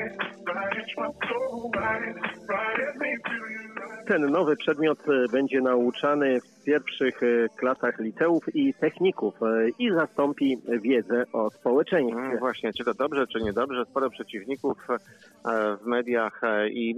[0.00, 2.39] right, search my soul right.
[4.10, 9.90] Ten nowy przedmiot e, będzie nauczany w pierwszych e, klasach liceów i techników e, i
[9.90, 12.18] zastąpi wiedzę o społeczeństwie.
[12.18, 13.84] Mm, Właśnie, czy to dobrze, czy niedobrze?
[13.90, 14.78] Sporo przeciwników
[15.82, 16.94] w mediach i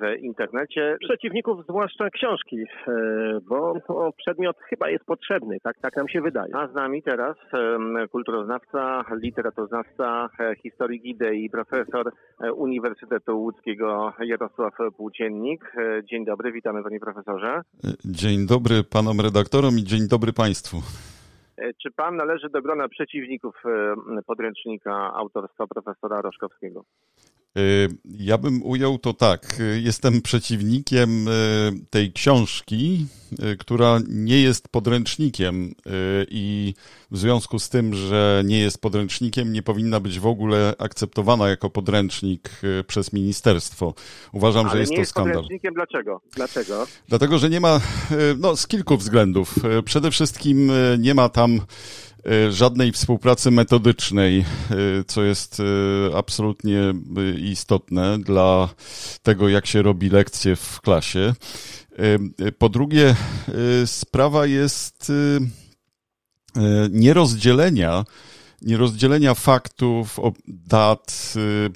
[0.00, 0.96] w internecie.
[1.00, 2.56] Przeciwników zwłaszcza książki,
[3.48, 3.74] bo
[4.16, 6.56] przedmiot chyba jest potrzebny, tak, tak nam się wydaje.
[6.56, 7.36] A z nami teraz
[8.12, 12.12] kulturoznawca, literaturoznawca, e, historyk idei, profesor
[12.54, 15.72] Uniwersytetu Łódzkiego Jarosław Płóciennik.
[16.04, 17.62] Dzień dobry, witamy panie profesorze.
[18.04, 20.76] Dzień dobry panom redaktorom i dzień dobry państwu.
[21.58, 26.84] E, Czy pan należy do grona przeciwników e, podręcznika autorstwa profesora Roszkowskiego?
[27.58, 29.60] Y, Ja bym ujął to tak.
[29.60, 31.32] y, Jestem przeciwnikiem y,
[31.90, 33.06] tej książki,
[33.58, 35.74] która nie jest podręcznikiem
[36.30, 36.74] i
[37.10, 41.70] w związku z tym, że nie jest podręcznikiem, nie powinna być w ogóle akceptowana jako
[41.70, 42.50] podręcznik
[42.86, 43.94] przez ministerstwo.
[44.32, 45.34] Uważam, że Ale jest nie to jest skandal.
[45.34, 45.74] podręcznikiem.
[45.74, 46.20] Dlaczego?
[46.36, 46.86] Dlaczego?
[47.08, 47.80] Dlatego, że nie ma,
[48.38, 49.54] no z kilku względów.
[49.84, 51.60] Przede wszystkim nie ma tam
[52.50, 54.44] żadnej współpracy metodycznej, e,
[55.06, 55.64] co jest e,
[56.16, 56.94] absolutnie
[57.38, 58.68] istotne dla
[59.22, 61.34] tego, jak się robi lekcje w klasie.
[62.58, 63.14] Po drugie,
[63.86, 65.12] sprawa jest
[66.90, 68.04] nierozdzielenia
[68.62, 71.70] nierozdzielenia faktów, dat, y,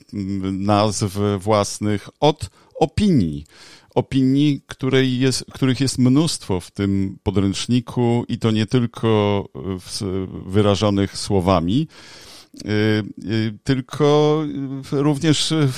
[0.52, 3.44] nazw własnych od opinii.
[3.94, 9.44] Opinii, której jest, których jest mnóstwo w tym podręczniku i to nie tylko
[9.80, 11.88] w- wyrażonych słowami,
[13.64, 14.42] tylko
[14.92, 15.68] y, również y,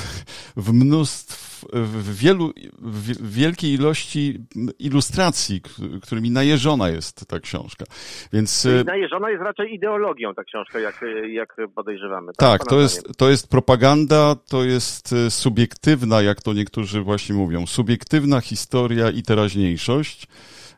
[0.56, 4.38] w mnóstw, w wielu, w wielkiej ilości
[4.78, 5.60] ilustracji,
[6.02, 7.84] którymi najeżona jest ta książka.
[8.32, 12.32] Więc y, Najeżona jest raczej ideologią ta książka, jak, jak podejrzewamy.
[12.36, 17.66] tak, Pana to jest, to jest propaganda, to jest subiektywna, jak to niektórzy właśnie mówią,
[17.66, 20.26] subiektywna historia i teraźniejszość.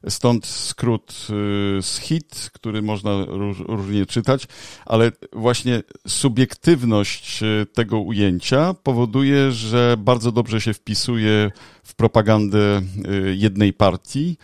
[0.09, 4.47] Stąd skrót y, z hit, który można róż, różnie czytać,
[4.87, 11.51] ale właśnie subiektywność y, tego ujęcia powoduje, że bardzo dobrze się wpisuje
[11.83, 14.37] w propagandę y, jednej partii.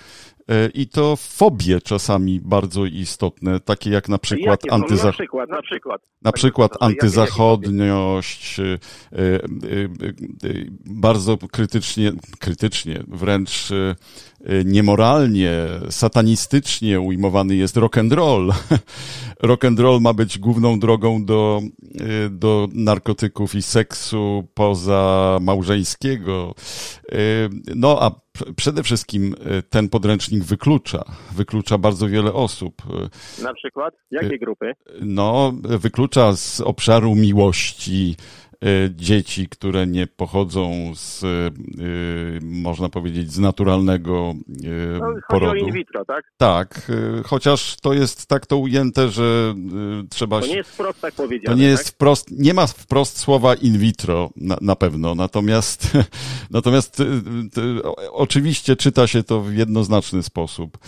[0.50, 4.78] y, I to fobie czasami bardzo istotne, takie jak na przykład Jakie?
[4.78, 6.02] Na przykład, na przykład.
[6.22, 8.62] na przykład antyzachodniość, y,
[9.12, 9.18] y,
[9.64, 9.90] y,
[10.44, 13.94] y, bardzo krytycznie, krytycznie, wręcz y, y,
[14.64, 15.52] niemoralnie,
[15.90, 18.52] satanistycznie ujmowany jest rock and roll.
[19.42, 21.60] rock and roll ma być główną drogą do,
[22.26, 26.54] y, do narkotyków i seksu poza małżeńskiego.
[27.12, 28.10] Y, No a
[28.56, 32.82] przede wszystkim y, ten podręcznik wyklucza, wyklucza bardzo wiele osób.
[33.40, 33.94] Y, Na przykład?
[34.10, 34.72] Jakie grupy?
[35.00, 38.16] no, wyklucza z obszaru miłości
[38.90, 41.28] dzieci, które nie pochodzą z, e,
[42.42, 45.56] można powiedzieć, z naturalnego e, No, chodzi o porodu.
[45.56, 46.24] in vitro, tak?
[46.36, 46.92] Tak,
[47.26, 49.54] chociaż to jest tak to ujęte, że
[50.10, 51.56] trzeba To nie jest wprost tak To powiedziane.
[51.56, 51.94] nie jest tak?
[51.94, 55.92] wprost, nie ma wprost słowa in vitro na, na pewno, natomiast,
[56.50, 57.04] natomiast y,
[57.58, 60.78] y, oczywiście czyta się to w jednoznaczny sposób.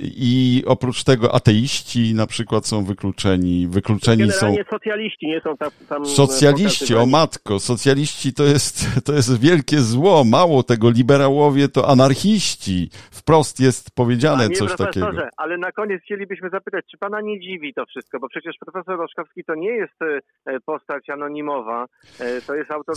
[0.00, 5.70] I oprócz tego ateiści na przykład są wykluczeni, wykluczeni są Generalnie socjaliści nie są tam,
[5.88, 7.10] tam socjaliści, o pokazywani.
[7.10, 13.90] matko, socjaliści to jest, to jest wielkie zło, mało tego, liberałowie to anarchiści, wprost jest
[13.94, 15.10] powiedziane Panie coś takiego.
[15.36, 19.44] ale na koniec chcielibyśmy zapytać, czy pana nie dziwi to wszystko, bo przecież profesor Roszkowski
[19.44, 21.86] to nie jest e, e, postać anonimowa,
[22.20, 22.96] e, to jest autor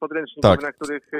[0.00, 0.62] podręczników, Tak.
[0.62, 1.10] na których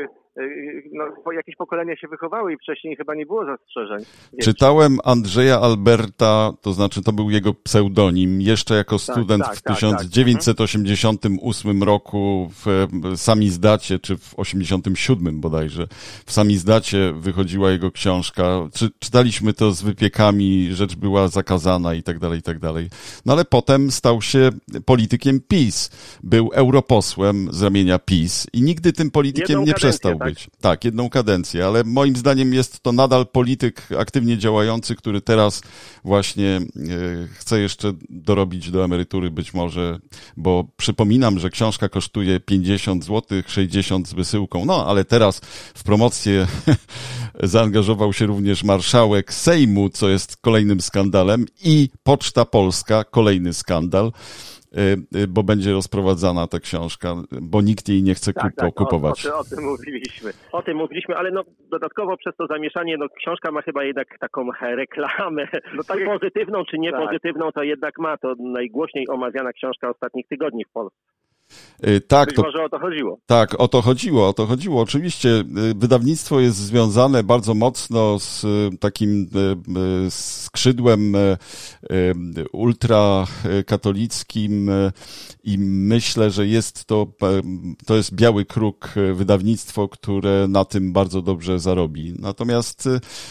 [0.92, 4.04] no, jakieś pokolenia się wychowały i wcześniej chyba nie było zastrzeżeń.
[4.32, 9.62] Więc- Czytałem Andrzeja Alberta, to znaczy to był jego pseudonim, jeszcze jako student tak, w
[9.62, 9.74] tak, tak.
[9.76, 12.05] 1988 roku
[12.54, 12.66] w
[13.12, 15.88] e, samizdacie, czy w 87 bodajże,
[16.26, 18.68] w samizdacie wychodziła jego książka.
[18.74, 22.90] Czy, czytaliśmy to z wypiekami, rzecz była zakazana i tak dalej, i tak dalej.
[23.26, 24.50] No ale potem stał się
[24.84, 25.90] politykiem PiS.
[26.22, 30.28] Był europosłem z ramienia PiS i nigdy tym politykiem Jedną nie kadencję, przestał tak?
[30.28, 30.50] być.
[30.60, 35.62] Tak, jedną kadencję, ale moim zdaniem jest to nadal polityk aktywnie działający, który teraz
[36.04, 36.60] właśnie e,
[37.32, 39.98] chce jeszcze dorobić do emerytury być może,
[40.36, 45.40] bo przypominam, że książka kosztuje 50 zł, 60 z wysyłką, no ale teraz
[45.74, 46.46] w promocję
[47.42, 54.12] zaangażował się również marszałek Sejmu, co jest kolejnym skandalem i Poczta Polska, kolejny skandal.
[55.14, 58.64] y, y, bo będzie rozprowadzana ta książka, bo nikt jej nie chce Tak, kupo, tak,
[58.66, 59.22] o, o, kupować.
[59.22, 60.32] ty- o tym mówiliśmy.
[60.52, 64.48] O tym mówiliśmy, ale no dodatkowo przez to zamieszanie, no książka ma chyba jednak taką
[64.60, 66.80] reklamę, No czy tak pozytywną, czy tak.
[66.80, 68.16] niepozytywną, to jednak ma.
[68.16, 70.98] To najgłośniej omawiana książka ostatnich tygodni w Polsce.
[71.86, 73.18] Y, Tak, Być to może o to chodziło.
[73.26, 74.82] Tak, o to chodziło, o to chodziło.
[74.82, 75.44] Oczywiście y,
[75.74, 79.30] wydawnictwo jest związane bardzo mocno z y, takim
[80.10, 81.16] skrzydłem
[82.52, 84.70] ultrakatolickim
[85.44, 87.06] i myślę, że jest to,
[87.86, 92.14] to jest biały kruk wydawnictwo, które na tym bardzo dobrze zarobi.
[92.18, 92.88] Natomiast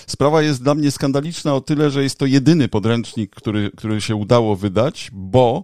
[0.08, 4.16] sprawa jest dla mnie skandaliczna o tyle, że jest to jedyny podręcznik, który, który się
[4.16, 5.64] udało wydać, bo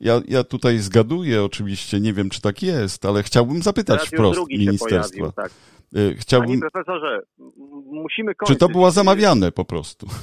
[0.00, 4.50] ja, ja tutaj zgaduję oczywiście, nie wiem czy tak jest, ale chciałbym zapytać Teraz wprost
[4.50, 5.16] ministerstwa.
[5.18, 5.46] pojawił, tak.
[5.46, 5.50] Y,
[5.92, 7.50] Panie Chciałbym, profesorze, m-
[7.86, 8.58] musimy czy kończyć.
[8.58, 10.06] to było zamawiane po prostu?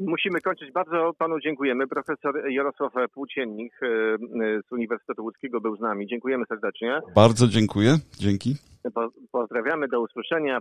[0.00, 0.72] Musimy kończyć.
[0.72, 1.86] Bardzo panu dziękujemy.
[1.88, 6.06] Profesor Jarosław Płóciennik e, e, z Uniwersytetu Łódzkiego był z nami.
[6.06, 7.00] Dziękujemy serdecznie.
[7.14, 8.56] Bardzo dziękuję, dzięki.
[8.94, 10.60] Po, pozdrawiamy, do usłyszenia.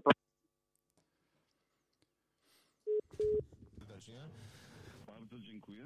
[5.07, 5.79] Bardzo dziękuję.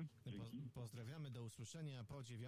[0.86, 2.46] Pozdrawiamy do usłyszenia po dziewiątej.